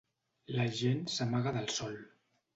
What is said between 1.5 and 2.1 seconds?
del sol.